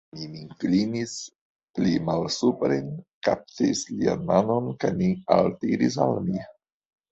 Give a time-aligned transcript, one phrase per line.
[0.19, 1.11] Mi min klinis
[1.79, 2.89] pli malsupren,
[3.29, 6.45] kaptis lian manon kaj lin altiris al mi.